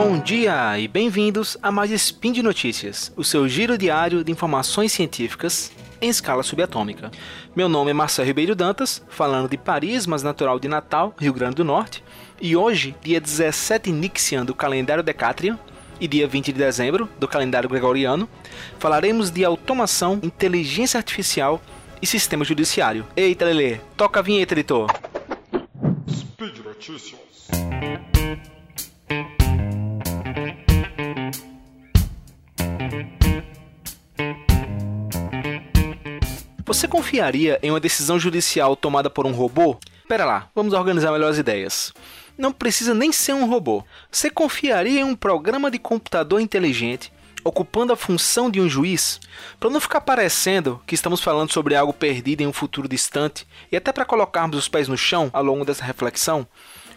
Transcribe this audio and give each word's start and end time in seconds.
Bom 0.00 0.16
dia 0.20 0.78
e 0.78 0.86
bem-vindos 0.86 1.56
a 1.60 1.72
mais 1.72 1.90
Spin 1.90 2.30
de 2.30 2.40
Notícias, 2.40 3.12
o 3.16 3.24
seu 3.24 3.48
giro 3.48 3.76
diário 3.76 4.22
de 4.22 4.30
informações 4.30 4.92
científicas 4.92 5.72
em 6.00 6.08
escala 6.08 6.44
subatômica. 6.44 7.10
Meu 7.54 7.68
nome 7.68 7.90
é 7.90 7.92
Marcelo 7.92 8.24
Ribeiro 8.24 8.54
Dantas, 8.54 9.02
falando 9.08 9.48
de 9.48 9.58
Paris, 9.58 10.06
mas 10.06 10.22
natural 10.22 10.60
de 10.60 10.68
Natal, 10.68 11.12
Rio 11.18 11.32
Grande 11.32 11.56
do 11.56 11.64
Norte, 11.64 12.04
e 12.40 12.54
hoje, 12.54 12.94
dia 13.02 13.20
17 13.20 13.90
Nixian 13.90 14.44
do 14.44 14.54
calendário 14.54 15.02
Decatrian, 15.02 15.58
e 16.00 16.06
dia 16.06 16.28
20 16.28 16.52
de 16.52 16.58
dezembro 16.60 17.08
do 17.18 17.26
calendário 17.26 17.68
gregoriano, 17.68 18.28
falaremos 18.78 19.32
de 19.32 19.44
automação, 19.44 20.20
inteligência 20.22 20.96
artificial 20.96 21.60
e 22.00 22.06
sistema 22.06 22.44
judiciário. 22.44 23.04
Eita, 23.16 23.44
Lele, 23.46 23.80
toca 23.96 24.20
a 24.20 24.22
vinheta, 24.22 24.54
editor. 24.54 24.92
Speed 26.08 26.58
Notícias. 26.64 27.18
Você 36.68 36.86
confiaria 36.86 37.58
em 37.62 37.70
uma 37.70 37.80
decisão 37.80 38.18
judicial 38.18 38.76
tomada 38.76 39.08
por 39.08 39.26
um 39.26 39.32
robô? 39.32 39.78
Pera 40.06 40.26
lá, 40.26 40.50
vamos 40.54 40.74
organizar 40.74 41.10
melhor 41.10 41.30
as 41.30 41.38
ideias. 41.38 41.94
Não 42.36 42.52
precisa 42.52 42.92
nem 42.92 43.10
ser 43.10 43.32
um 43.32 43.48
robô. 43.48 43.82
Você 44.12 44.28
confiaria 44.28 45.00
em 45.00 45.02
um 45.04 45.16
programa 45.16 45.70
de 45.70 45.78
computador 45.78 46.42
inteligente 46.42 47.10
ocupando 47.42 47.90
a 47.90 47.96
função 47.96 48.50
de 48.50 48.60
um 48.60 48.68
juiz? 48.68 49.18
Para 49.58 49.70
não 49.70 49.80
ficar 49.80 50.02
parecendo 50.02 50.78
que 50.86 50.94
estamos 50.94 51.22
falando 51.22 51.50
sobre 51.50 51.74
algo 51.74 51.94
perdido 51.94 52.42
em 52.42 52.46
um 52.46 52.52
futuro 52.52 52.86
distante 52.86 53.46
e 53.72 53.76
até 53.76 53.90
para 53.90 54.04
colocarmos 54.04 54.58
os 54.58 54.68
pés 54.68 54.88
no 54.88 54.98
chão 54.98 55.30
ao 55.32 55.42
longo 55.42 55.64
dessa 55.64 55.86
reflexão, 55.86 56.46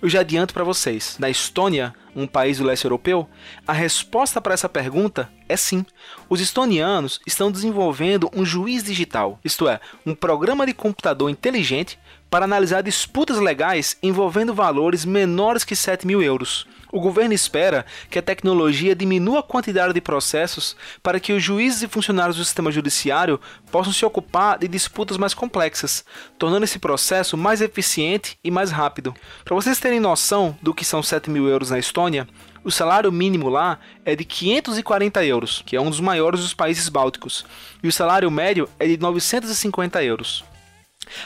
eu 0.02 0.10
já 0.10 0.22
adianto 0.22 0.54
para 0.54 0.64
vocês: 0.64 1.18
na 1.20 1.30
Estônia, 1.30 1.94
um 2.16 2.28
país 2.28 2.58
do 2.58 2.64
leste 2.64 2.86
europeu, 2.86 3.30
a 3.68 3.74
resposta 3.74 4.42
para 4.42 4.54
essa 4.54 4.68
pergunta 4.68 5.30
é 5.48 5.56
sim. 5.56 5.86
Os 6.30 6.42
estonianos 6.42 7.20
estão 7.26 7.52
desenvolvendo 7.52 8.30
um 8.34 8.46
juiz 8.46 8.84
digital, 8.84 9.40
isto 9.44 9.68
é, 9.68 9.80
um 10.06 10.16
programa 10.16 10.66
de 10.66 10.74
computador 10.74 11.30
inteligente 11.30 12.00
para 12.32 12.46
analisar 12.46 12.82
disputas 12.82 13.38
legais 13.40 13.98
envolvendo 14.02 14.54
valores 14.54 15.04
menores 15.04 15.66
que 15.66 15.76
7 15.76 16.08
mil 16.08 16.24
euros. 16.24 16.66
O 16.90 17.00
governo 17.00 17.34
espera 17.34 17.86
que 18.10 18.18
a 18.18 18.22
tecnologia 18.22 18.96
diminua 18.96 19.40
a 19.40 19.44
quantidade 19.44 19.94
de 19.94 20.00
processos 20.00 20.76
para 21.04 21.20
que 21.20 21.34
os 21.34 21.44
juízes 21.44 21.84
e 21.84 21.88
funcionários 21.90 22.38
do 22.38 22.46
sistema 22.46 22.72
judiciário 22.72 23.40
possam 23.70 23.92
se 23.92 24.06
ocupar 24.06 24.58
de 24.58 24.68
disputas 24.68 25.18
mais 25.18 25.34
complexas, 25.34 26.06
tornando 26.40 26.64
esse 26.64 26.80
processo 26.80 27.36
mais 27.36 27.62
eficiente 27.62 28.38
e 28.42 28.50
mais 28.50 28.72
rápido. 28.72 29.14
Para 29.44 29.56
vocês 29.56 29.80
terem 29.80 30.00
noção 30.00 30.58
do 30.62 30.74
que 30.74 30.86
são 30.86 31.04
7 31.04 31.30
mil 31.30 31.48
euros 31.50 31.70
na 31.70 31.80
Estônia, 31.80 32.28
o 32.64 32.72
salário 32.72 33.12
mínimo 33.12 33.50
lá 33.50 33.78
é 34.06 34.16
de 34.16 34.24
540 34.24 35.26
euros, 35.26 35.64
que 35.66 35.76
é 35.76 35.82
um 35.82 35.90
dos 35.90 36.00
maiores 36.00 36.40
dos 36.40 36.54
países 36.54 36.88
bálticos, 36.88 37.46
e 37.84 37.88
o 37.90 37.92
salário 37.92 38.32
médio 38.32 38.70
é 38.80 38.88
de 38.88 38.98
950 38.98 40.02
euros. 40.04 40.51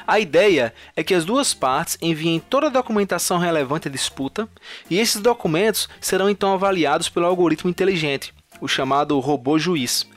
A 0.06 0.20
ideia 0.20 0.74
é 0.96 1.04
que 1.04 1.14
as 1.14 1.26
duas 1.26 1.54
partes 1.54 1.98
enviem 2.02 2.40
toda 2.40 2.68
a 2.68 2.72
documentação 2.72 3.38
relevante 3.38 3.88
à 3.88 3.92
disputa 3.92 4.48
e 4.90 5.00
esses 5.00 5.22
documentos 5.22 5.90
serão 6.00 6.30
então 6.30 6.54
avaliados 6.54 7.10
pelo 7.10 7.26
algoritmo 7.26 7.70
inteligente, 7.70 8.34
o 8.62 8.68
chamado 8.68 9.20
robô 9.20 9.58
juiz. 9.58 10.08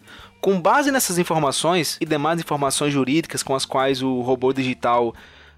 Com 0.40 0.60
base 0.60 0.92
nessas 0.92 1.18
informações 1.18 1.98
e 2.00 2.06
demais 2.06 2.40
informações 2.40 2.92
jurídicas 2.92 3.42
com 3.42 3.54
as 3.54 3.64
quais 3.64 4.02
o 4.02 4.20
robô 4.20 4.52
digital 4.52 5.14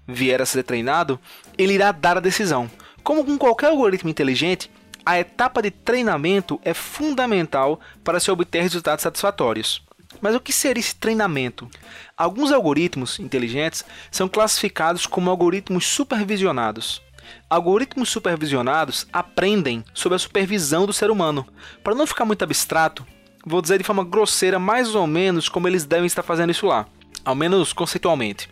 vier 0.07 0.41
a 0.41 0.45
ser 0.45 0.63
treinado, 0.63 1.19
ele 1.57 1.73
irá 1.73 1.91
dar 1.91 2.17
a 2.17 2.21
decisão. 2.21 2.69
Como 3.03 3.23
com 3.23 3.37
qualquer 3.37 3.67
algoritmo 3.67 4.09
inteligente, 4.09 4.69
a 5.05 5.19
etapa 5.19 5.61
de 5.61 5.71
treinamento 5.71 6.59
é 6.63 6.73
fundamental 6.73 7.79
para 8.03 8.19
se 8.19 8.29
obter 8.29 8.61
resultados 8.61 9.03
satisfatórios. 9.03 9.81
Mas 10.19 10.35
o 10.35 10.39
que 10.39 10.51
seria 10.51 10.79
esse 10.79 10.95
treinamento? 10.95 11.69
Alguns 12.17 12.51
algoritmos 12.51 13.19
inteligentes 13.19 13.85
são 14.09 14.27
classificados 14.27 15.05
como 15.05 15.29
algoritmos 15.29 15.85
supervisionados. 15.85 17.01
Algoritmos 17.49 18.09
supervisionados 18.09 19.07
aprendem 19.13 19.83
sob 19.93 20.15
a 20.15 20.19
supervisão 20.19 20.85
do 20.85 20.93
ser 20.93 21.09
humano. 21.09 21.47
Para 21.83 21.95
não 21.95 22.07
ficar 22.07 22.25
muito 22.25 22.43
abstrato, 22.43 23.05
vou 23.45 23.61
dizer 23.61 23.77
de 23.77 23.83
forma 23.83 24.03
grosseira 24.03 24.59
mais 24.59 24.95
ou 24.95 25.07
menos 25.07 25.47
como 25.47 25.67
eles 25.67 25.85
devem 25.85 26.07
estar 26.07 26.23
fazendo 26.23 26.51
isso 26.51 26.65
lá 26.65 26.85
ao 27.23 27.35
menos 27.35 27.73
conceitualmente. 27.73 28.49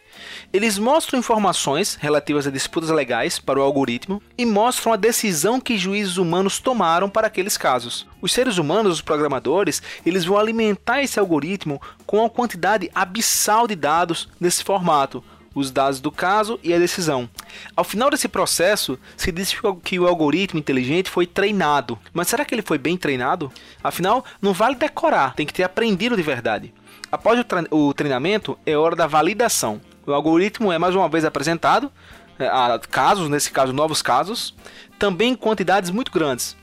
Eles 0.52 0.78
mostram 0.78 1.20
informações 1.20 1.96
relativas 1.96 2.48
a 2.48 2.52
disputas 2.52 2.90
legais 2.90 3.40
para 3.40 3.60
o 3.60 3.64
algoritmo 3.64 4.22
e 4.38 4.46
mostram 4.46 4.94
a 4.94 4.98
decisão 4.98 5.60
que 5.60 5.78
juízes 5.78 6.18
humanos 6.18 6.60
tomaram 6.60 7.10
para 7.10 7.28
aqueles 7.28 7.58
casos. 7.58 8.08
Os 8.22 8.32
seres 8.32 8.58
humanos, 8.58 8.94
os 8.94 9.02
programadores, 9.02 9.82
eles 10.06 10.26
vão 10.26 10.38
alimentar 10.38 11.02
esse 11.02 11.20
algoritmo 11.20 11.82
com 12.06 12.18
uma 12.18 12.30
quantidade 12.30 12.90
abissal 12.94 13.68
de 13.68 13.76
dados 13.76 14.28
nesse 14.40 14.64
formato, 14.64 15.24
os 15.60 15.72
dados 15.72 16.00
do 16.00 16.12
caso 16.12 16.60
e 16.64 16.74
a 16.74 16.80
decisão. 16.80 17.30
Ao 17.76 17.84
final 17.84 18.10
desse 18.10 18.28
processo, 18.28 18.98
se 19.18 19.32
diz 19.32 19.56
que 19.84 20.00
o 20.00 20.08
algoritmo 20.08 20.60
inteligente 20.60 21.10
foi 21.10 21.28
treinado. 21.28 22.00
Mas 22.14 22.28
será 22.28 22.46
que 22.46 22.56
ele 22.56 22.62
foi 22.62 22.78
bem 22.78 22.98
treinado? 22.98 23.52
Afinal, 23.84 24.24
não 24.42 24.54
vale 24.54 24.76
decorar, 24.76 25.36
tem 25.36 25.46
que 25.46 25.54
ter 25.54 25.64
aprendido 25.64 26.16
de 26.16 26.24
verdade. 26.24 26.74
Após 27.12 27.40
o, 27.72 27.94
treinamento, 27.94 28.58
é 28.66 28.78
hora 28.78 28.96
da 28.96 29.08
validação. 29.08 29.82
O 30.06 30.14
algoritmo 30.14 30.72
é 30.72 30.78
mais 30.78 30.96
uma 30.96 31.10
vez 31.10 31.26
apresentado 31.26 31.92
é, 32.38 32.48
casos, 32.90 33.30
nesse 33.30 33.52
caso 33.52 33.74
novos 33.74 34.02
casos, 34.02 34.56
também 34.98 35.34
em 35.34 35.36
quantidades 35.36 35.90
muito 35.90 36.12
grandes. 36.12 36.56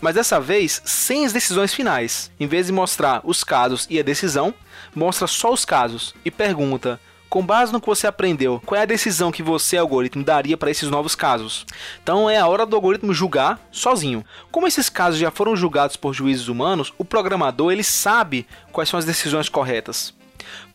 Mas 0.00 0.14
dessa 0.14 0.40
vez 0.40 0.80
sem 0.84 1.26
as 1.26 1.32
decisões 1.32 1.74
finais. 1.74 2.30
Em 2.38 2.46
vez 2.46 2.66
de 2.66 2.72
mostrar 2.72 3.20
os 3.24 3.42
casos 3.42 3.86
e 3.90 3.98
a 3.98 4.02
decisão, 4.02 4.54
mostra 4.94 5.26
só 5.26 5.52
os 5.52 5.64
casos 5.64 6.14
e 6.24 6.30
pergunta 6.30 7.00
com 7.28 7.44
base 7.44 7.72
no 7.72 7.80
que 7.80 7.86
você 7.86 8.06
aprendeu, 8.06 8.60
qual 8.64 8.78
é 8.78 8.82
a 8.82 8.86
decisão 8.86 9.30
que 9.30 9.42
você, 9.42 9.76
algoritmo, 9.76 10.24
daria 10.24 10.56
para 10.56 10.70
esses 10.70 10.88
novos 10.88 11.14
casos? 11.14 11.66
Então 12.02 12.28
é 12.28 12.38
a 12.38 12.46
hora 12.46 12.64
do 12.64 12.74
algoritmo 12.74 13.12
julgar 13.12 13.60
sozinho. 13.70 14.24
Como 14.50 14.66
esses 14.66 14.88
casos 14.88 15.20
já 15.20 15.30
foram 15.30 15.54
julgados 15.54 15.96
por 15.96 16.14
juízes 16.14 16.48
humanos, 16.48 16.92
o 16.96 17.04
programador 17.04 17.72
ele 17.72 17.84
sabe 17.84 18.46
quais 18.72 18.88
são 18.88 18.98
as 18.98 19.04
decisões 19.04 19.48
corretas. 19.48 20.14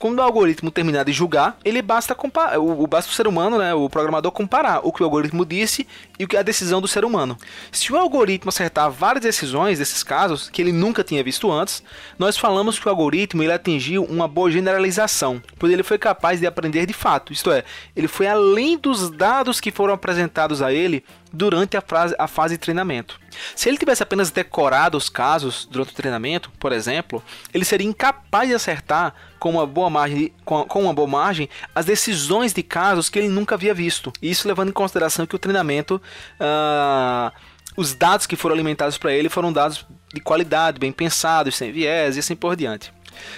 Quando 0.03 0.19
o 0.19 0.22
algoritmo 0.22 0.69
terminar 0.69 1.06
de 1.06 1.14
julgar, 1.14 1.56
ele 1.64 1.81
basta 1.81 2.14
comparar, 2.14 2.59
o, 2.59 2.84
o 2.84 2.86
basta 2.86 3.09
o 3.09 3.16
ser 3.16 3.25
humano, 3.25 3.58
né, 3.58 3.74
o 3.74 3.90
programador 3.90 4.34
comparar 4.34 4.81
o 4.86 4.91
que 4.91 5.02
o 5.02 5.06
algoritmo 5.06 5.46
disse 5.46 5.88
e 6.19 6.25
o 6.25 6.28
que 6.28 6.36
a 6.36 6.41
decisão 6.41 6.81
do 6.81 6.90
ser 6.90 7.06
humano. 7.06 7.38
Se 7.72 7.90
o 7.94 7.96
algoritmo 7.96 8.50
acertar 8.50 8.92
várias 8.92 9.24
decisões 9.24 9.80
desses 9.80 10.03
casos 10.03 10.50
que 10.50 10.62
ele 10.62 10.74
nunca 10.74 11.06
tinha 11.06 11.24
visto 11.24 11.50
antes, 11.50 11.81
nós 12.19 12.38
falamos 12.38 12.78
que 12.78 12.86
o 12.86 12.90
algoritmo 12.90 13.44
ele 13.44 13.53
atingiu 13.53 14.03
uma 14.03 14.28
boa 14.28 14.52
generalização, 14.52 15.42
pois 15.58 15.72
ele 15.72 15.84
foi 15.84 15.97
capaz 15.97 16.42
de 16.42 16.47
aprender 16.47 16.86
de 16.86 16.94
fato. 16.94 17.31
Isto 17.31 17.53
é, 17.53 17.63
ele 17.96 18.09
foi 18.09 18.28
além 18.28 18.78
dos 18.78 19.09
dados 19.09 19.62
que 19.62 19.72
foram 19.72 19.94
apresentados 19.94 20.62
a 20.62 20.74
ele 20.74 21.02
durante 21.31 21.75
a, 21.75 21.81
fase, 21.81 22.13
a 22.19 22.28
fase 22.28 22.56
de 22.56 22.59
treinamento. 22.59 23.19
Se 23.56 23.68
ele 23.68 23.78
tivesse 23.78 24.03
apenas 24.03 24.30
decorado 24.30 24.97
os 24.97 25.09
casos 25.09 25.66
durante 25.66 25.92
o 25.92 25.96
treinamento, 25.96 26.52
por 26.59 26.72
exemplo, 26.72 27.24
ele 27.52 27.66
seria 27.66 27.88
incapaz 27.88 28.47
de 28.47 28.53
acertar 28.53 29.16
com 29.40 29.50
uma 29.50 29.66
boa 29.66 29.90
margem, 29.94 30.34
com, 30.44 30.66
uma 30.76 30.94
boa 30.94 31.08
margem 31.08 31.48
as 31.74 31.86
decisões 31.86 32.54
de 32.54 32.64
casos 32.64 33.09
que 33.09 33.20
ele 33.20 33.30
nunca 33.30 33.56
havia 33.56 33.74
visto. 33.74 34.12
Isso 34.22 34.48
levando 34.48 34.70
em 34.70 34.74
consideração 34.74 35.26
que 35.26 35.36
o 35.36 35.40
treinamento, 35.40 36.02
uh, 36.40 37.31
os 37.78 37.94
dados 37.94 38.26
que 38.26 38.36
foram 38.36 38.56
alimentados 38.56 38.98
para 38.98 39.14
ele 39.14 39.30
foram 39.30 39.54
dados 39.54 39.86
de 40.14 40.20
qualidade, 40.20 40.80
bem 40.80 40.92
pensados, 40.92 41.56
sem 41.56 41.72
viés 41.72 42.16
e 42.16 42.20
assim 42.20 42.36
por 42.36 42.56
diante. 42.56 42.92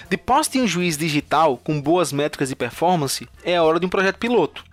De 0.08 0.16
posse 0.16 0.52
de 0.52 0.60
um 0.60 0.66
juiz 0.66 0.96
digital 0.96 1.58
com 1.58 1.80
boas 1.80 2.12
métricas 2.12 2.48
de 2.48 2.56
performance, 2.56 3.28
é 3.44 3.56
a 3.56 3.62
hora 3.62 3.78
de 3.78 3.86
um 3.86 3.90
projeto 3.90 4.18
piloto. 4.18 4.64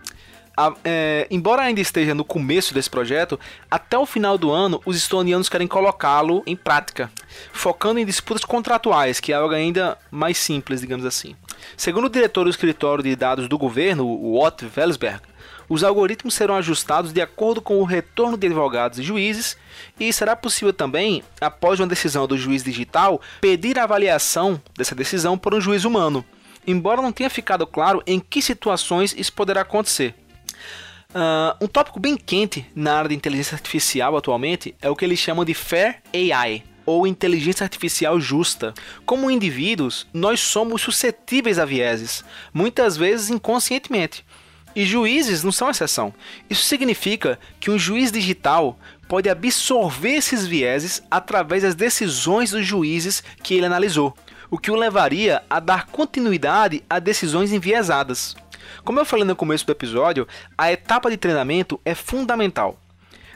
A, 0.56 0.72
é, 0.84 1.26
embora 1.30 1.62
ainda 1.62 1.80
esteja 1.80 2.14
no 2.14 2.24
começo 2.24 2.72
desse 2.72 2.88
projeto, 2.88 3.38
até 3.70 3.98
o 3.98 4.06
final 4.06 4.38
do 4.38 4.52
ano 4.52 4.80
os 4.86 4.96
estonianos 4.96 5.48
querem 5.48 5.66
colocá-lo 5.66 6.42
em 6.46 6.54
prática, 6.54 7.10
focando 7.52 7.98
em 7.98 8.06
disputas 8.06 8.44
contratuais, 8.44 9.18
que 9.18 9.32
é 9.32 9.36
algo 9.36 9.52
ainda 9.52 9.98
mais 10.10 10.38
simples, 10.38 10.80
digamos 10.80 11.04
assim. 11.04 11.34
Segundo 11.76 12.04
o 12.04 12.10
diretor 12.10 12.44
do 12.44 12.50
escritório 12.50 13.02
de 13.02 13.16
dados 13.16 13.48
do 13.48 13.58
governo, 13.58 14.06
o 14.06 14.38
Ott 14.38 14.64
Velsberg, 14.64 15.20
os 15.68 15.82
algoritmos 15.82 16.34
serão 16.34 16.54
ajustados 16.56 17.12
de 17.12 17.20
acordo 17.20 17.60
com 17.60 17.78
o 17.80 17.84
retorno 17.84 18.36
de 18.36 18.46
advogados 18.46 18.98
e 18.98 19.02
juízes, 19.02 19.56
e 19.98 20.12
será 20.12 20.36
possível 20.36 20.72
também, 20.72 21.24
após 21.40 21.80
uma 21.80 21.86
decisão 21.86 22.26
do 22.26 22.36
juiz 22.36 22.62
digital, 22.62 23.20
pedir 23.40 23.78
a 23.78 23.84
avaliação 23.84 24.60
dessa 24.76 24.94
decisão 24.94 25.38
por 25.38 25.54
um 25.54 25.60
juiz 25.60 25.84
humano, 25.84 26.24
embora 26.66 27.02
não 27.02 27.12
tenha 27.12 27.30
ficado 27.30 27.66
claro 27.66 28.02
em 28.06 28.20
que 28.20 28.42
situações 28.42 29.14
isso 29.16 29.32
poderá 29.32 29.62
acontecer. 29.62 30.14
Uh, 31.14 31.64
um 31.64 31.68
tópico 31.68 32.00
bem 32.00 32.16
quente 32.16 32.66
na 32.74 32.96
área 32.96 33.10
de 33.10 33.14
inteligência 33.14 33.54
artificial 33.54 34.16
atualmente 34.16 34.74
é 34.82 34.90
o 34.90 34.96
que 34.96 35.04
eles 35.04 35.20
chamam 35.20 35.44
de 35.44 35.54
Fair 35.54 36.02
AI, 36.12 36.64
ou 36.84 37.06
inteligência 37.06 37.62
artificial 37.62 38.18
justa. 38.20 38.74
Como 39.06 39.30
indivíduos, 39.30 40.08
nós 40.12 40.40
somos 40.40 40.82
suscetíveis 40.82 41.58
a 41.58 41.64
vieses, 41.64 42.24
muitas 42.52 42.96
vezes 42.96 43.30
inconscientemente. 43.30 44.24
E 44.74 44.84
juízes 44.84 45.44
não 45.44 45.52
são 45.52 45.70
exceção. 45.70 46.12
Isso 46.50 46.64
significa 46.64 47.38
que 47.60 47.70
um 47.70 47.78
juiz 47.78 48.10
digital 48.10 48.76
pode 49.06 49.28
absorver 49.28 50.16
esses 50.16 50.44
vieses 50.44 51.00
através 51.08 51.62
das 51.62 51.76
decisões 51.76 52.50
dos 52.50 52.66
juízes 52.66 53.22
que 53.40 53.54
ele 53.54 53.66
analisou, 53.66 54.16
o 54.50 54.58
que 54.58 54.72
o 54.72 54.74
levaria 54.74 55.44
a 55.48 55.60
dar 55.60 55.86
continuidade 55.86 56.82
a 56.90 56.98
decisões 56.98 57.52
enviesadas. 57.52 58.34
Como 58.84 59.00
eu 59.00 59.04
falei 59.04 59.24
no 59.24 59.36
começo 59.36 59.66
do 59.66 59.72
episódio, 59.72 60.26
a 60.56 60.70
etapa 60.72 61.10
de 61.10 61.16
treinamento 61.16 61.80
é 61.84 61.94
fundamental. 61.94 62.78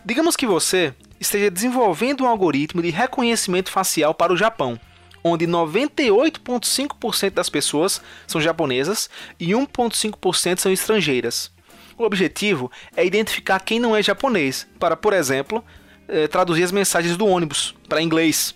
Digamos 0.04 0.36
que 0.36 0.46
você 0.46 0.94
esteja 1.20 1.50
desenvolvendo 1.50 2.24
um 2.24 2.28
algoritmo 2.28 2.82
de 2.82 2.90
reconhecimento 2.90 3.70
facial 3.70 4.14
para 4.14 4.32
o 4.32 4.36
Japão, 4.36 4.78
onde 5.22 5.46
98,5% 5.46 7.32
das 7.32 7.48
pessoas 7.48 8.00
são 8.26 8.40
japonesas 8.40 9.10
e 9.38 9.48
1,5% 9.48 10.58
são 10.58 10.72
estrangeiras. 10.72 11.50
O 11.96 12.04
objetivo 12.04 12.70
é 12.96 13.04
identificar 13.04 13.58
quem 13.60 13.80
não 13.80 13.96
é 13.96 14.02
japonês, 14.02 14.66
para, 14.78 14.96
por 14.96 15.12
exemplo, 15.12 15.64
eh, 16.06 16.28
traduzir 16.28 16.62
as 16.62 16.72
mensagens 16.72 17.16
do 17.16 17.26
ônibus 17.26 17.74
para 17.88 18.00
inglês. 18.00 18.54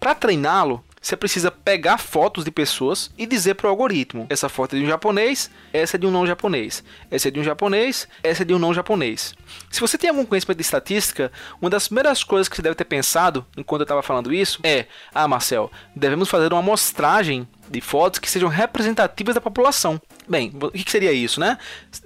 Para 0.00 0.14
treiná-lo, 0.14 0.84
você 1.00 1.16
precisa 1.16 1.50
pegar 1.50 1.96
fotos 1.96 2.44
de 2.44 2.50
pessoas 2.50 3.10
e 3.16 3.26
dizer 3.26 3.54
para 3.54 3.66
o 3.66 3.70
algoritmo: 3.70 4.26
essa 4.28 4.48
foto 4.48 4.76
é 4.76 4.78
de 4.78 4.84
um 4.84 4.88
japonês, 4.88 5.50
essa 5.72 5.96
é 5.96 5.98
de 5.98 6.06
um 6.06 6.10
não 6.10 6.26
japonês, 6.26 6.84
essa 7.10 7.28
é 7.28 7.30
de 7.30 7.40
um 7.40 7.44
japonês, 7.44 8.06
essa 8.22 8.42
é 8.42 8.44
de 8.44 8.52
um 8.52 8.58
não 8.58 8.74
japonês. 8.74 9.34
Se 9.70 9.80
você 9.80 9.96
tem 9.96 10.10
algum 10.10 10.26
conhecimento 10.26 10.58
de 10.58 10.62
estatística, 10.62 11.32
uma 11.60 11.70
das 11.70 11.88
primeiras 11.88 12.22
coisas 12.22 12.48
que 12.48 12.56
você 12.56 12.62
deve 12.62 12.74
ter 12.74 12.84
pensado 12.84 13.46
enquanto 13.56 13.80
eu 13.80 13.84
estava 13.84 14.02
falando 14.02 14.32
isso 14.32 14.60
é: 14.62 14.86
ah, 15.14 15.26
Marcel, 15.26 15.70
devemos 15.96 16.28
fazer 16.28 16.52
uma 16.52 16.60
amostragem 16.60 17.48
de 17.70 17.80
fotos 17.80 18.18
que 18.18 18.28
sejam 18.28 18.48
representativas 18.48 19.34
da 19.34 19.40
população. 19.40 20.00
Bem, 20.28 20.52
o 20.60 20.70
que 20.70 20.90
seria 20.90 21.12
isso, 21.12 21.38
né? 21.38 21.56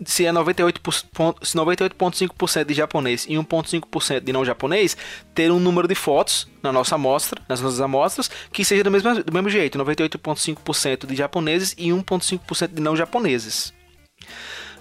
Se 0.05 0.27
é 0.27 0.33
98,5% 0.33 1.55
98 1.55 2.67
de 2.67 2.75
japonês 2.75 3.25
e 3.29 3.35
1,5% 3.35 4.21
de 4.21 4.33
não 4.33 4.45
japonês, 4.45 4.97
ter 5.35 5.51
um 5.51 5.59
número 5.59 5.89
de 5.89 5.95
fotos 5.95 6.49
na 6.63 6.73
nossa 6.73 6.95
amostra, 6.95 7.41
nas 7.49 7.61
nossas 7.61 7.81
amostras, 7.81 8.31
que 8.53 8.65
seja 8.65 8.85
do 8.85 8.91
mesmo, 8.91 9.23
do 9.23 9.33
mesmo 9.33 9.49
jeito, 9.49 9.79
98,5% 9.79 11.07
de 11.07 11.17
japoneses 11.17 11.75
e 11.79 11.89
1,5% 11.89 12.75
de 12.75 12.83
não 12.83 12.95
japoneses. 12.95 13.73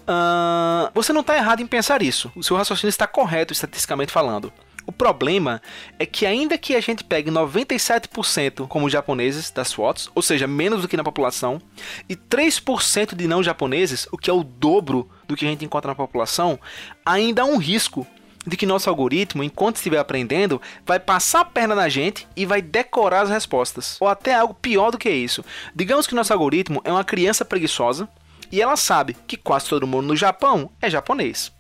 Uh, 0.04 0.92
você 0.94 1.14
não 1.14 1.22
está 1.22 1.38
errado 1.38 1.62
em 1.62 1.68
pensar 1.68 2.02
isso. 2.02 2.32
O 2.36 2.44
seu 2.44 2.58
raciocínio 2.58 2.90
está 2.90 3.08
correto 3.08 3.54
estatisticamente 3.54 4.12
falando. 4.12 4.52
O 4.86 4.92
problema 4.92 5.62
é 5.98 6.06
que 6.06 6.26
ainda 6.26 6.58
que 6.58 6.76
a 6.76 6.82
gente 6.82 7.04
pegue 7.04 7.32
97% 7.32 8.68
como 8.68 8.90
japoneses 8.90 9.50
das 9.50 9.72
fotos, 9.72 10.10
ou 10.14 10.22
seja, 10.22 10.46
menos 10.46 10.82
do 10.82 10.88
que 10.88 10.98
na 10.98 11.04
população, 11.04 11.62
e 12.08 12.16
3% 12.16 13.16
de 13.16 13.28
não 13.28 13.42
japoneses, 13.42 14.08
o 14.12 14.18
que 14.18 14.30
é 14.30 14.34
o 14.34 14.44
dobro 14.44 15.10
do 15.28 15.36
que 15.36 15.46
a 15.46 15.50
gente 15.50 15.64
encontra 15.64 15.92
na 15.92 15.96
população, 15.96 16.60
ainda 17.06 17.44
há 17.44 17.46
um 17.46 17.58
risco 17.58 18.06
de 18.46 18.58
que 18.58 18.66
nosso 18.66 18.90
algoritmo, 18.90 19.44
enquanto 19.44 19.78
estiver 19.78 19.98
aprendendo, 19.98 20.62
vai 20.86 21.00
passar 21.00 21.42
a 21.42 21.46
perna 21.46 21.74
na 21.74 21.88
gente 21.88 22.28
e 22.36 22.46
vai 22.46 22.62
decorar 22.62 23.22
as 23.22 23.30
respostas. 23.30 23.98
Ou 24.02 24.08
até 24.08 24.36
algo 24.36 24.54
pior 24.54 24.92
do 24.92 24.98
que 24.98 25.10
isso. 25.10 25.44
Digamos 25.74 26.06
que 26.06 26.16
nosso 26.16 26.34
algoritmo 26.34 26.82
é 26.84 26.92
uma 26.92 27.06
criança 27.06 27.46
preguiçosa 27.46 28.08
e 28.52 28.62
ela 28.62 28.76
sabe 28.76 29.16
que 29.26 29.38
quase 29.38 29.70
todo 29.70 29.88
mundo 29.88 30.08
no 30.08 30.16
Japão 30.16 30.70
é 30.82 30.90
japonês. 30.90 31.52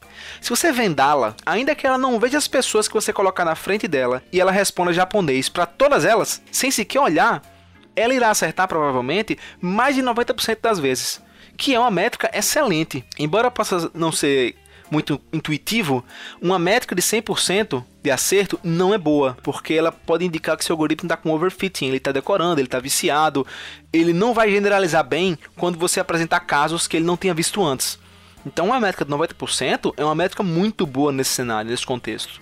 Se 0.41 0.49
você 0.49 0.71
vendá-la, 0.71 1.35
ainda 1.45 1.75
que 1.75 1.85
ela 1.85 1.97
não 1.97 2.19
veja 2.19 2.37
as 2.37 2.47
pessoas 2.47 2.87
que 2.87 2.93
você 2.93 3.13
colocar 3.13 3.45
na 3.45 3.55
frente 3.55 3.87
dela 3.87 4.23
e 4.31 4.39
ela 4.39 4.51
responda 4.51 4.93
japonês 4.93 5.49
para 5.49 5.65
todas 5.65 6.05
elas, 6.05 6.41
sem 6.51 6.71
sequer 6.71 6.99
olhar, 6.99 7.41
ela 7.95 8.13
irá 8.13 8.29
acertar 8.29 8.67
provavelmente 8.67 9.37
mais 9.61 9.95
de 9.95 10.01
90% 10.01 10.57
das 10.61 10.79
vezes, 10.79 11.21
que 11.57 11.75
é 11.75 11.79
uma 11.79 11.91
métrica 11.91 12.29
excelente. 12.33 13.05
Embora 13.17 13.51
possa 13.51 13.91
não 13.93 14.11
ser 14.11 14.55
muito 14.93 15.19
intuitivo, 15.31 16.03
uma 16.41 16.59
métrica 16.59 16.93
de 16.93 17.01
100% 17.01 17.83
de 18.03 18.11
acerto 18.11 18.59
não 18.63 18.93
é 18.93 18.97
boa, 18.97 19.35
porque 19.41 19.73
ela 19.73 19.91
pode 19.91 20.23
indicar 20.23 20.55
que 20.55 20.63
seu 20.63 20.73
algoritmo 20.73 21.07
está 21.07 21.17
com 21.17 21.31
overfitting, 21.31 21.87
ele 21.87 21.97
está 21.97 22.11
decorando, 22.11 22.59
ele 22.59 22.67
está 22.67 22.79
viciado, 22.79 23.45
ele 23.91 24.13
não 24.13 24.33
vai 24.33 24.51
generalizar 24.51 25.03
bem 25.03 25.37
quando 25.55 25.79
você 25.79 25.99
apresentar 25.99 26.41
casos 26.41 26.87
que 26.87 26.97
ele 26.97 27.05
não 27.05 27.17
tenha 27.17 27.33
visto 27.33 27.63
antes. 27.63 27.97
Então, 28.45 28.67
uma 28.67 28.79
métrica 28.79 29.05
de 29.05 29.11
90% 29.11 29.93
é 29.97 30.03
uma 30.03 30.15
métrica 30.15 30.43
muito 30.43 30.85
boa 30.85 31.11
nesse 31.11 31.31
cenário, 31.31 31.69
nesse 31.69 31.85
contexto. 31.85 32.39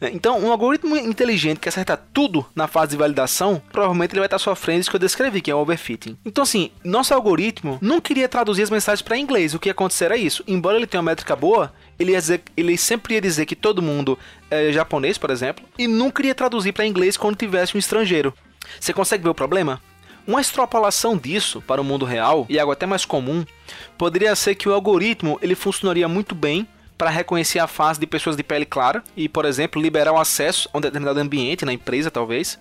É, 0.00 0.10
então, 0.10 0.38
um 0.38 0.52
algoritmo 0.52 0.96
inteligente 0.96 1.58
que 1.58 1.68
acerta 1.68 1.96
tudo 1.96 2.46
na 2.54 2.68
fase 2.68 2.92
de 2.92 2.96
validação, 2.96 3.60
provavelmente 3.72 4.12
ele 4.12 4.20
vai 4.20 4.26
estar 4.26 4.38
sofrendo 4.38 4.80
isso 4.80 4.90
que 4.90 4.96
eu 4.96 5.00
descrevi, 5.00 5.40
que 5.40 5.50
é 5.50 5.54
o 5.54 5.58
overfitting. 5.58 6.16
Então, 6.24 6.42
assim, 6.42 6.70
nosso 6.84 7.12
algoritmo 7.12 7.78
não 7.80 8.00
queria 8.00 8.28
traduzir 8.28 8.62
as 8.62 8.70
mensagens 8.70 9.02
para 9.02 9.18
inglês. 9.18 9.54
O 9.54 9.58
que 9.58 9.68
ia 9.68 9.72
acontecer 9.72 10.04
era 10.06 10.16
isso. 10.16 10.44
Embora 10.46 10.76
ele 10.76 10.86
tenha 10.86 11.00
uma 11.00 11.10
métrica 11.10 11.34
boa, 11.34 11.72
ele, 11.98 12.12
ia 12.12 12.20
dizer, 12.20 12.42
ele 12.56 12.76
sempre 12.76 13.14
ia 13.14 13.20
dizer 13.20 13.44
que 13.46 13.56
todo 13.56 13.82
mundo 13.82 14.16
é 14.50 14.70
japonês, 14.72 15.18
por 15.18 15.30
exemplo, 15.30 15.64
e 15.76 15.88
não 15.88 16.10
queria 16.10 16.34
traduzir 16.34 16.72
para 16.72 16.86
inglês 16.86 17.16
quando 17.16 17.36
tivesse 17.36 17.76
um 17.76 17.78
estrangeiro. 17.78 18.32
Você 18.78 18.92
consegue 18.92 19.24
ver 19.24 19.30
o 19.30 19.34
problema? 19.34 19.80
Uma 20.28 20.42
extrapolação 20.42 21.16
disso 21.16 21.62
para 21.62 21.80
o 21.80 21.84
mundo 21.84 22.04
real, 22.04 22.44
e 22.50 22.60
algo 22.60 22.70
até 22.70 22.84
mais 22.84 23.06
comum, 23.06 23.46
poderia 23.96 24.36
ser 24.36 24.56
que 24.56 24.68
o 24.68 24.74
algoritmo 24.74 25.38
ele 25.40 25.54
funcionaria 25.54 26.06
muito 26.06 26.34
bem 26.34 26.68
para 26.98 27.08
reconhecer 27.08 27.60
a 27.60 27.66
face 27.66 27.98
de 27.98 28.06
pessoas 28.06 28.36
de 28.36 28.42
pele 28.42 28.66
clara 28.66 29.02
e, 29.16 29.26
por 29.26 29.46
exemplo, 29.46 29.80
liberar 29.80 30.12
o 30.12 30.20
acesso 30.20 30.68
a 30.70 30.76
um 30.76 30.82
determinado 30.82 31.18
ambiente 31.18 31.64
na 31.64 31.72
empresa, 31.72 32.10
talvez, 32.10 32.58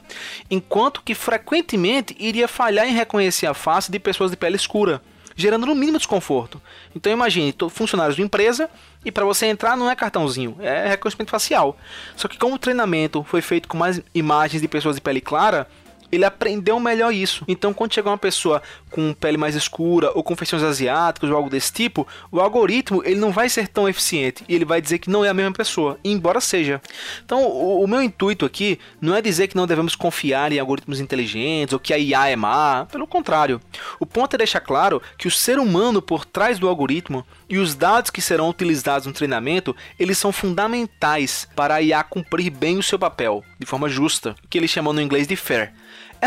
enquanto 0.50 1.02
que 1.02 1.14
frequentemente 1.14 2.16
iria 2.18 2.48
falhar 2.48 2.88
em 2.88 2.94
reconhecer 2.94 3.48
a 3.48 3.54
face 3.54 3.92
de 3.92 4.00
pessoas 4.00 4.31
de 4.31 4.38
pele 4.38 4.56
escura, 4.56 5.02
gerando 5.36 5.66
no 5.66 5.75
mínimo 5.75 5.98
desconforto. 5.98 6.62
Então 6.96 7.12
imagine, 7.12 7.54
funcionários 7.70 8.16
de 8.16 8.22
empresa 8.22 8.70
e 9.04 9.12
para 9.12 9.25
você 9.25 9.46
entrar 9.46 9.75
não 9.75 9.92
é 9.92 9.96
cartãozinho, 9.96 10.56
é 10.62 10.88
reconhecimento 10.88 11.31
facial. 11.31 11.75
Só 12.16 12.30
que 12.30 12.38
como 12.38 12.56
o 12.56 12.60
treinamento 12.60 13.25
foi 13.25 13.42
feito 13.42 13.68
com 13.68 13.75
mais 13.75 14.02
imagens 14.16 14.62
de 14.62 14.70
pessoas 14.70 14.96
de 14.96 15.02
pele 15.02 15.20
clara, 15.20 15.68
ele 16.12 16.25
aprendeu 16.25 16.80
melhor 16.80 17.13
isso. 17.13 17.44
Então, 17.48 17.74
quando 17.74 17.94
chegar 17.94 18.12
uma 18.12 18.18
pessoa 18.18 18.62
com 18.89 19.13
pele 19.13 19.38
mais 19.38 19.56
escura 19.56 20.12
ou 20.15 20.24
com 20.24 20.36
feições 20.36 20.63
asiáticas 20.63 21.30
ou 21.30 21.36
algo 21.36 21.50
desse 21.50 21.71
tipo, 21.71 22.07
o 22.31 22.39
algoritmo 22.39 23.01
ele 23.06 23.19
não 23.19 23.31
vai 23.31 23.50
ser 23.50 23.68
tão 23.68 23.88
eficiente 23.88 24.44
e 24.48 24.56
ele 24.56 24.65
vai 24.65 24.81
dizer 24.81 25.00
que 25.00 25.09
não 25.09 25.24
é 25.24 25.30
a 25.30 25.33
mesma 25.33 25.51
pessoa, 25.51 26.00
embora 26.04 26.39
seja. 26.39 26.81
Então, 27.25 27.44
o, 27.44 27.83
o 27.83 27.88
meu 27.88 28.01
intuito 28.01 28.45
aqui 28.45 28.80
não 29.01 29.15
é 29.15 29.21
dizer 29.21 29.48
que 29.48 29.56
não 29.56 29.68
devemos 29.68 29.95
confiar 29.95 30.51
em 30.51 30.59
algoritmos 30.59 31.00
inteligentes 31.00 31.74
ou 31.74 31.80
que 31.80 31.94
a 31.94 31.98
IA 31.98 32.30
é 32.30 32.36
má, 32.36 32.86
pelo 32.92 33.07
contrário. 33.07 33.62
O 34.00 34.06
ponto 34.06 34.33
é 34.33 34.38
deixar 34.38 34.62
claro 34.62 35.01
que 35.18 35.27
o 35.27 35.31
ser 35.31 35.60
humano 35.60 36.01
por 36.01 36.25
trás 36.25 36.60
do 36.60 36.67
algoritmo 36.67 37.25
e 37.50 37.58
os 37.58 37.75
dados 37.75 38.12
que 38.12 38.22
serão 38.22 38.50
utilizados 38.50 39.08
no 39.08 39.13
treinamento, 39.13 39.75
eles 40.00 40.17
são 40.17 40.32
fundamentais 40.32 41.48
para 41.55 41.75
a 41.75 41.82
IA 41.82 42.03
cumprir 42.03 42.50
bem 42.50 42.77
o 42.77 42.84
seu 42.84 43.00
papel, 43.00 43.43
de 43.60 43.65
forma 43.65 43.89
justa, 43.89 44.36
que 44.50 44.58
eles 44.58 44.70
chamam 44.70 44.93
no 44.93 45.01
inglês 45.01 45.27
de 45.27 45.36
fair. 45.36 45.74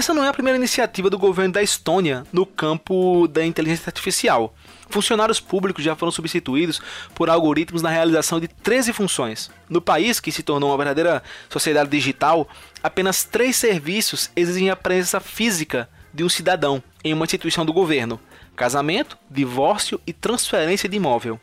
Essa 0.01 0.15
não 0.15 0.25
é 0.25 0.29
a 0.29 0.33
primeira 0.33 0.57
iniciativa 0.57 1.11
do 1.11 1.19
governo 1.19 1.53
da 1.53 1.63
Estônia 1.63 2.25
no 2.33 2.47
campo 2.47 3.29
da 3.29 3.45
inteligência 3.45 3.87
artificial. 3.87 4.55
Funcionários 4.89 5.41
públicos 5.41 5.85
já 5.85 5.95
foram 5.95 6.11
substituídos 6.11 6.81
por 7.15 7.29
algoritmos 7.29 7.83
na 7.83 7.91
realização 7.91 8.41
de 8.41 8.49
13 8.49 8.95
funções. 8.95 9.51
No 9.69 9.79
país, 9.79 10.19
que 10.19 10.33
se 10.33 10.43
tornou 10.43 10.71
uma 10.71 10.79
verdadeira 10.79 11.23
sociedade 11.51 11.91
digital, 11.91 12.49
apenas 12.83 13.25
três 13.25 13.57
serviços 13.57 14.31
exigem 14.35 14.71
a 14.71 14.75
presença 14.75 15.21
física 15.21 15.87
de 16.15 16.25
um 16.25 16.31
cidadão 16.31 16.83
em 17.05 17.13
uma 17.13 17.27
instituição 17.27 17.67
do 17.67 17.73
governo: 17.75 18.19
casamento, 18.57 19.19
divórcio 19.31 20.01
e 20.07 20.15
transferência 20.15 20.89
de 20.89 20.97
imóvel. 20.97 21.39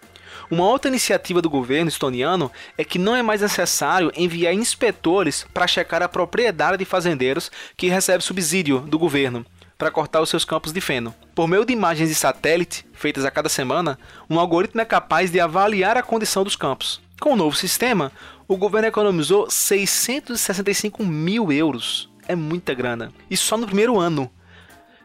Uma 0.50 0.66
outra 0.66 0.90
iniciativa 0.90 1.42
do 1.42 1.50
governo 1.50 1.90
estoniano 1.90 2.52
é 2.78 2.84
que 2.84 3.00
não 3.00 3.16
é 3.16 3.22
mais 3.22 3.42
necessário 3.42 4.12
enviar 4.16 4.54
inspetores 4.54 5.46
para 5.54 5.68
checar 5.68 6.02
a 6.02 6.10
propriedade 6.10 6.78
de 6.78 6.86
fazendeiros 6.86 7.52
que 7.76 7.88
recebem 7.88 8.22
subsídio 8.22 8.80
do 8.80 9.00
governo 9.00 9.46
para 9.78 9.92
cortar 9.92 10.22
os 10.22 10.30
seus 10.30 10.44
campos 10.44 10.74
de 10.74 10.82
feno. 10.82 11.14
Por 11.36 11.48
meio 11.48 11.66
de 11.66 11.74
imagens 11.74 12.10
de 12.10 12.16
satélite 12.16 12.86
feitas 12.94 13.24
a 13.26 13.32
cada 13.32 13.48
semana, 13.48 14.00
um 14.30 14.40
algoritmo 14.40 14.82
é 14.82 14.86
capaz 14.86 15.30
de 15.32 15.40
avaliar 15.40 15.98
a 15.98 16.04
condição 16.04 16.44
dos 16.44 16.56
campos. 16.56 17.00
Com 17.20 17.34
o 17.34 17.36
novo 17.36 17.56
sistema, 17.56 18.12
o 18.48 18.58
governo 18.58 18.88
economizou 18.88 19.50
665 19.50 21.04
mil 21.06 21.52
euros. 21.52 22.10
É 22.28 22.36
muita 22.36 22.74
grana. 22.74 23.12
E 23.30 23.38
só 23.38 23.58
no 23.58 23.66
primeiro 23.66 24.00
ano 24.00 24.30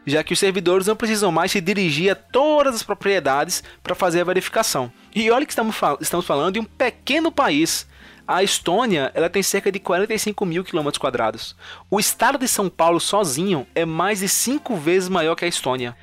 já 0.05 0.23
que 0.23 0.33
os 0.33 0.39
servidores 0.39 0.87
não 0.87 0.95
precisam 0.95 1.31
mais 1.31 1.51
se 1.51 1.61
dirigir 1.61 2.11
a 2.11 2.15
todas 2.15 2.75
as 2.75 2.83
propriedades 2.83 3.63
para 3.81 3.95
fazer 3.95 4.21
a 4.21 4.25
verificação. 4.25 4.91
E 5.13 5.29
olha 5.31 5.45
que 5.45 5.51
estamos, 5.51 5.75
fal 5.75 5.97
estamos 6.01 6.25
falando 6.25 6.53
de 6.53 6.59
um 6.59 6.65
pequeno 6.65 7.31
país. 7.31 7.87
A 8.27 8.41
Estônia 8.41 9.11
ela 9.13 9.29
tem 9.29 9.43
cerca 9.43 9.71
de 9.71 9.79
45 9.79 10.45
mil 10.45 10.63
quilômetros 10.63 10.97
quadrados. 10.97 11.55
O 11.89 11.99
estado 11.99 12.37
de 12.37 12.47
São 12.47 12.69
Paulo 12.69 12.99
sozinho 12.99 13.67
é 13.75 13.85
mais 13.85 14.19
de 14.19 14.29
5 14.29 14.75
vezes 14.77 15.09
maior 15.09 15.35
que 15.35 15.45
a 15.45 15.47
Estônia. 15.47 15.95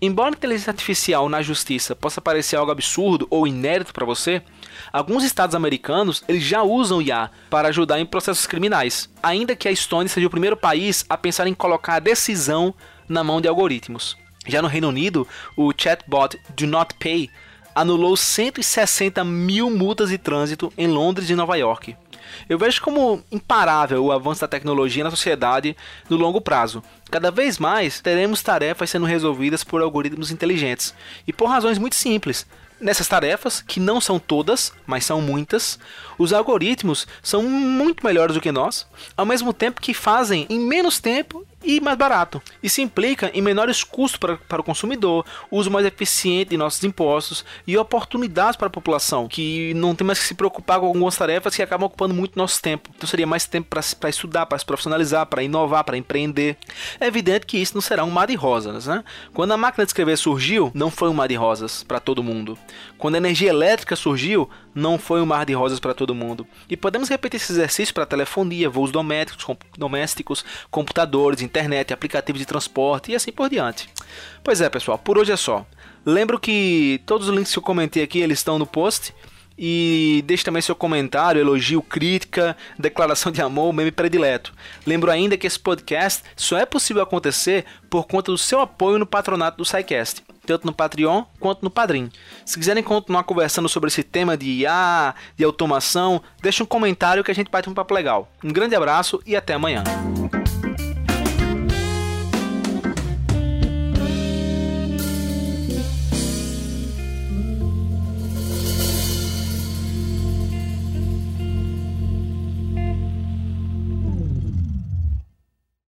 Embora 0.00 0.30
a 0.30 0.36
inteligência 0.36 0.70
artificial 0.70 1.28
na 1.28 1.42
justiça 1.42 1.94
possa 1.94 2.20
parecer 2.20 2.56
algo 2.56 2.70
absurdo 2.70 3.26
ou 3.30 3.46
inédito 3.46 3.92
para 3.92 4.06
você, 4.06 4.42
alguns 4.92 5.24
estados 5.24 5.54
americanos 5.54 6.22
eles 6.28 6.42
já 6.42 6.62
usam 6.62 7.02
IA 7.02 7.30
para 7.50 7.68
ajudar 7.68 7.98
em 8.00 8.06
processos 8.06 8.46
criminais, 8.46 9.08
ainda 9.22 9.56
que 9.56 9.68
a 9.68 9.72
Estônia 9.72 10.08
seja 10.08 10.26
o 10.26 10.30
primeiro 10.30 10.56
país 10.56 11.04
a 11.08 11.16
pensar 11.16 11.46
em 11.46 11.54
colocar 11.54 11.94
a 11.96 12.00
decisão 12.00 12.74
na 13.08 13.24
mão 13.24 13.40
de 13.40 13.48
algoritmos. 13.48 14.16
Já 14.46 14.62
no 14.62 14.68
Reino 14.68 14.88
Unido, 14.88 15.26
o 15.56 15.72
chatbot 15.76 16.38
Do 16.56 16.66
Not 16.66 16.94
Pay 16.94 17.30
anulou 17.74 18.16
160 18.16 19.22
mil 19.24 19.70
multas 19.70 20.10
de 20.10 20.18
trânsito 20.18 20.72
em 20.76 20.86
Londres 20.86 21.30
e 21.30 21.34
Nova 21.34 21.56
York. 21.56 21.94
Eu 22.48 22.58
vejo 22.58 22.82
como 22.82 23.22
imparável 23.30 24.04
o 24.04 24.12
avanço 24.12 24.40
da 24.40 24.48
tecnologia 24.48 25.04
na 25.04 25.10
sociedade 25.10 25.76
no 26.08 26.16
longo 26.16 26.40
prazo. 26.40 26.82
Cada 27.10 27.30
vez 27.30 27.58
mais 27.58 28.00
teremos 28.00 28.42
tarefas 28.42 28.90
sendo 28.90 29.06
resolvidas 29.06 29.64
por 29.64 29.80
algoritmos 29.80 30.30
inteligentes 30.30 30.94
e 31.26 31.32
por 31.32 31.46
razões 31.46 31.78
muito 31.78 31.94
simples. 31.94 32.46
Nessas 32.80 33.08
tarefas, 33.08 33.60
que 33.60 33.80
não 33.80 34.00
são 34.00 34.18
todas, 34.18 34.72
mas 34.86 35.04
são 35.04 35.20
muitas, 35.20 35.78
os 36.16 36.32
algoritmos 36.32 37.06
são 37.22 37.42
muito 37.42 38.04
melhores 38.06 38.34
do 38.34 38.40
que 38.40 38.52
nós, 38.52 38.86
ao 39.16 39.26
mesmo 39.26 39.52
tempo 39.52 39.80
que 39.80 39.92
fazem 39.92 40.46
em 40.48 40.60
menos 40.60 41.00
tempo 41.00 41.44
e 41.62 41.80
mais 41.80 41.98
barato. 41.98 42.40
Isso 42.62 42.80
implica 42.80 43.30
em 43.34 43.42
menores 43.42 43.82
custos 43.82 44.18
para, 44.18 44.36
para 44.36 44.60
o 44.60 44.64
consumidor, 44.64 45.24
uso 45.50 45.70
mais 45.70 45.84
eficiente 45.84 46.50
de 46.50 46.56
nossos 46.56 46.82
impostos 46.84 47.44
e 47.66 47.76
oportunidades 47.76 48.56
para 48.56 48.68
a 48.68 48.70
população, 48.70 49.28
que 49.28 49.74
não 49.74 49.94
tem 49.94 50.06
mais 50.06 50.18
que 50.18 50.26
se 50.26 50.34
preocupar 50.34 50.80
com 50.80 50.86
algumas 50.86 51.16
tarefas 51.16 51.54
que 51.56 51.62
acabam 51.62 51.86
ocupando 51.86 52.14
muito 52.14 52.38
nosso 52.38 52.60
tempo. 52.62 52.90
Então 52.96 53.08
seria 53.08 53.26
mais 53.26 53.44
tempo 53.46 53.68
para 53.68 54.08
estudar, 54.08 54.46
para 54.46 54.58
se 54.58 54.64
profissionalizar, 54.64 55.26
para 55.26 55.42
inovar, 55.42 55.84
para 55.84 55.96
empreender. 55.96 56.56
É 57.00 57.06
evidente 57.06 57.46
que 57.46 57.58
isso 57.58 57.74
não 57.74 57.80
será 57.80 58.04
um 58.04 58.10
mar 58.10 58.26
de 58.26 58.34
rosas. 58.34 58.86
Né? 58.86 59.02
Quando 59.34 59.52
a 59.52 59.56
máquina 59.56 59.84
de 59.84 59.90
escrever 59.90 60.16
surgiu, 60.16 60.70
não 60.74 60.90
foi 60.90 61.08
um 61.08 61.14
mar 61.14 61.28
de 61.28 61.34
rosas 61.34 61.82
para 61.82 61.98
todo 61.98 62.22
mundo. 62.22 62.56
Quando 62.96 63.14
a 63.14 63.18
energia 63.18 63.50
elétrica 63.50 63.96
surgiu, 63.96 64.48
não 64.74 64.98
foi 64.98 65.20
um 65.20 65.26
mar 65.26 65.46
de 65.46 65.52
rosas 65.52 65.80
para 65.80 65.94
todo 65.94 66.14
mundo. 66.14 66.46
E 66.68 66.76
podemos 66.76 67.08
repetir 67.08 67.40
esse 67.40 67.52
exercício 67.52 67.94
para 67.94 68.06
telefonia, 68.06 68.68
voos 68.68 68.90
domésticos, 68.90 69.56
domésticos, 69.76 70.44
computadores, 70.70 71.42
internet, 71.42 71.92
aplicativos 71.92 72.40
de 72.40 72.46
transporte 72.46 73.12
e 73.12 73.14
assim 73.14 73.32
por 73.32 73.48
diante. 73.48 73.88
Pois 74.42 74.60
é, 74.60 74.68
pessoal, 74.68 74.98
por 74.98 75.18
hoje 75.18 75.32
é 75.32 75.36
só. 75.36 75.66
Lembro 76.04 76.38
que 76.38 77.00
todos 77.06 77.28
os 77.28 77.34
links 77.34 77.52
que 77.52 77.58
eu 77.58 77.62
comentei 77.62 78.02
aqui 78.02 78.20
eles 78.20 78.38
estão 78.38 78.58
no 78.58 78.66
post. 78.66 79.14
E 79.60 80.22
deixe 80.24 80.44
também 80.44 80.62
seu 80.62 80.76
comentário, 80.76 81.40
elogio, 81.40 81.82
crítica, 81.82 82.56
declaração 82.78 83.32
de 83.32 83.42
amor, 83.42 83.72
meme 83.72 83.90
predileto. 83.90 84.54
Lembro 84.86 85.10
ainda 85.10 85.36
que 85.36 85.48
esse 85.48 85.58
podcast 85.58 86.22
só 86.36 86.56
é 86.56 86.64
possível 86.64 87.02
acontecer 87.02 87.64
por 87.90 88.06
conta 88.06 88.30
do 88.30 88.38
seu 88.38 88.60
apoio 88.60 89.00
no 89.00 89.06
patronato 89.06 89.56
do 89.56 89.64
SciCast 89.64 90.22
tanto 90.48 90.66
no 90.66 90.72
Patreon 90.72 91.24
quanto 91.38 91.62
no 91.62 91.70
Padrim. 91.70 92.10
Se 92.44 92.58
quiserem 92.58 92.82
continuar 92.82 93.24
conversando 93.24 93.68
sobre 93.68 93.88
esse 93.88 94.02
tema 94.02 94.36
de 94.36 94.46
IA, 94.62 95.14
de 95.36 95.44
automação, 95.44 96.22
deixe 96.40 96.62
um 96.62 96.66
comentário 96.66 97.22
que 97.22 97.30
a 97.30 97.34
gente 97.34 97.50
bate 97.50 97.68
um 97.68 97.74
papo 97.74 97.92
legal. 97.92 98.28
Um 98.42 98.52
grande 98.52 98.74
abraço 98.74 99.20
e 99.26 99.36
até 99.36 99.52
amanhã. 99.54 99.84